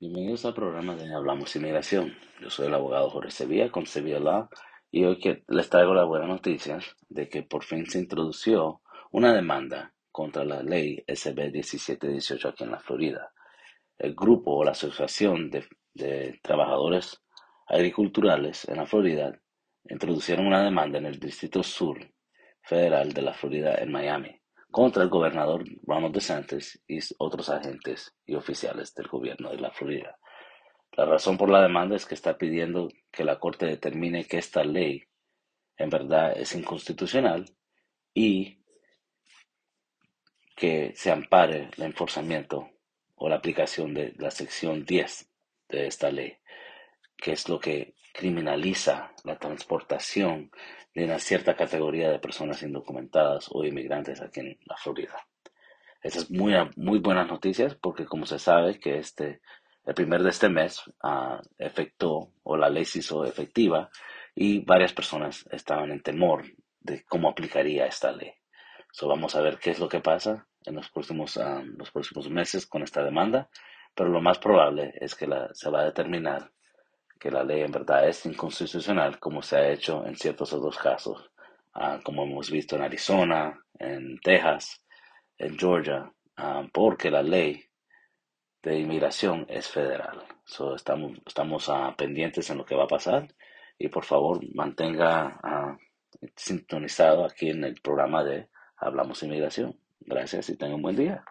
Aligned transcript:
Bienvenidos 0.00 0.44
al 0.44 0.54
programa 0.54 0.94
de 0.94 1.12
Hablamos 1.12 1.56
Inmigración. 1.56 2.14
Yo 2.40 2.50
soy 2.50 2.68
el 2.68 2.74
abogado 2.74 3.10
Jorge 3.10 3.32
Sevilla 3.32 3.68
con 3.68 3.84
Sevilla 3.84 4.20
Law 4.20 4.48
y 4.92 5.04
hoy 5.04 5.18
les 5.48 5.68
traigo 5.68 5.92
la 5.92 6.04
buena 6.04 6.28
noticia 6.28 6.78
de 7.08 7.28
que 7.28 7.42
por 7.42 7.64
fin 7.64 7.84
se 7.84 7.98
introdució 7.98 8.80
una 9.10 9.34
demanda 9.34 9.92
contra 10.12 10.44
la 10.44 10.62
ley 10.62 11.02
SB 11.08 11.50
1718 11.50 12.48
aquí 12.48 12.62
en 12.62 12.70
la 12.70 12.78
Florida. 12.78 13.32
El 13.98 14.14
grupo 14.14 14.52
o 14.52 14.62
la 14.62 14.70
asociación 14.70 15.50
de, 15.50 15.66
de 15.94 16.38
trabajadores 16.44 17.20
agriculturales 17.66 18.68
en 18.68 18.76
la 18.76 18.86
Florida 18.86 19.36
introducieron 19.90 20.46
una 20.46 20.62
demanda 20.62 20.98
en 20.98 21.06
el 21.06 21.18
Distrito 21.18 21.64
Sur 21.64 21.98
Federal 22.62 23.12
de 23.12 23.22
la 23.22 23.34
Florida 23.34 23.74
en 23.74 23.90
Miami 23.90 24.40
contra 24.70 25.02
el 25.02 25.08
gobernador 25.08 25.64
Ronald 25.86 26.14
DeSantis 26.14 26.80
y 26.86 26.98
otros 27.18 27.48
agentes 27.48 28.14
y 28.26 28.34
oficiales 28.34 28.94
del 28.94 29.08
gobierno 29.08 29.50
de 29.50 29.58
la 29.58 29.70
Florida. 29.70 30.18
La 30.92 31.04
razón 31.04 31.38
por 31.38 31.48
la 31.50 31.62
demanda 31.62 31.96
es 31.96 32.06
que 32.06 32.14
está 32.14 32.36
pidiendo 32.36 32.88
que 33.10 33.24
la 33.24 33.38
Corte 33.38 33.66
determine 33.66 34.24
que 34.24 34.38
esta 34.38 34.64
ley 34.64 35.04
en 35.76 35.90
verdad 35.90 36.36
es 36.36 36.54
inconstitucional 36.54 37.46
y 38.12 38.58
que 40.56 40.92
se 40.96 41.12
ampare 41.12 41.70
el 41.76 41.84
enforzamiento 41.84 42.68
o 43.14 43.28
la 43.28 43.36
aplicación 43.36 43.94
de 43.94 44.12
la 44.18 44.30
sección 44.30 44.84
10 44.84 45.30
de 45.68 45.86
esta 45.86 46.10
ley, 46.10 46.36
que 47.16 47.32
es 47.32 47.48
lo 47.48 47.60
que 47.60 47.94
criminaliza 48.12 49.12
la 49.22 49.38
transportación 49.38 50.50
de 50.98 51.04
una 51.04 51.18
cierta 51.20 51.54
categoría 51.54 52.10
de 52.10 52.18
personas 52.18 52.62
indocumentadas 52.62 53.48
o 53.52 53.64
inmigrantes 53.64 54.20
aquí 54.20 54.40
en 54.40 54.58
la 54.64 54.76
Florida. 54.76 55.14
Esas 56.02 56.24
es 56.24 56.30
muy, 56.30 56.54
muy 56.76 56.98
buenas 56.98 57.28
noticias 57.28 57.76
porque 57.76 58.04
como 58.04 58.26
se 58.26 58.38
sabe 58.38 58.80
que 58.80 58.98
este, 58.98 59.40
el 59.86 59.94
primer 59.94 60.22
de 60.22 60.30
este 60.30 60.48
mes 60.48 60.82
uh, 61.04 61.38
efectuó 61.56 62.32
o 62.42 62.56
la 62.56 62.68
ley 62.68 62.84
se 62.84 62.98
hizo 62.98 63.24
efectiva 63.24 63.90
y 64.34 64.64
varias 64.64 64.92
personas 64.92 65.48
estaban 65.52 65.92
en 65.92 66.02
temor 66.02 66.44
de 66.80 67.04
cómo 67.04 67.28
aplicaría 67.28 67.86
esta 67.86 68.10
ley. 68.10 68.32
So, 68.90 69.06
vamos 69.06 69.36
a 69.36 69.40
ver 69.40 69.58
qué 69.58 69.70
es 69.70 69.78
lo 69.78 69.88
que 69.88 70.00
pasa 70.00 70.48
en 70.64 70.74
los 70.74 70.90
próximos, 70.90 71.36
uh, 71.36 71.62
los 71.76 71.92
próximos 71.92 72.28
meses 72.28 72.66
con 72.66 72.82
esta 72.82 73.04
demanda, 73.04 73.48
pero 73.94 74.08
lo 74.08 74.20
más 74.20 74.38
probable 74.38 74.94
es 75.00 75.14
que 75.14 75.28
la, 75.28 75.48
se 75.54 75.70
va 75.70 75.82
a 75.82 75.84
determinar 75.84 76.50
que 77.18 77.30
la 77.30 77.44
ley 77.44 77.62
en 77.62 77.72
verdad 77.72 78.08
es 78.08 78.24
inconstitucional, 78.26 79.18
como 79.18 79.42
se 79.42 79.56
ha 79.56 79.68
hecho 79.70 80.06
en 80.06 80.16
ciertos 80.16 80.52
otros 80.52 80.78
casos, 80.78 81.30
ah, 81.74 82.00
como 82.04 82.24
hemos 82.24 82.50
visto 82.50 82.76
en 82.76 82.82
Arizona, 82.82 83.60
en 83.78 84.18
Texas, 84.20 84.82
en 85.36 85.58
Georgia, 85.58 86.12
ah, 86.36 86.64
porque 86.72 87.10
la 87.10 87.22
ley 87.22 87.64
de 88.62 88.78
inmigración 88.78 89.46
es 89.48 89.68
federal. 89.68 90.24
So, 90.44 90.74
estamos 90.74 91.18
estamos 91.26 91.68
uh, 91.68 91.94
pendientes 91.96 92.50
en 92.50 92.58
lo 92.58 92.64
que 92.64 92.74
va 92.74 92.84
a 92.84 92.88
pasar 92.88 93.28
y 93.78 93.88
por 93.88 94.04
favor 94.04 94.40
mantenga 94.54 95.78
sintonizado 96.34 97.24
aquí 97.24 97.50
en 97.50 97.64
el 97.64 97.80
programa 97.80 98.24
de 98.24 98.48
Hablamos 98.76 99.22
Inmigración. 99.22 99.78
Gracias 100.00 100.48
y 100.48 100.56
tenga 100.56 100.74
un 100.74 100.82
buen 100.82 100.96
día. 100.96 101.24